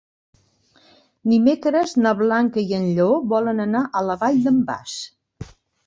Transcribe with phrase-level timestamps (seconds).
[1.33, 5.01] Dimecres na Blanca i en Lleó volen anar a la Vall d'en Bas.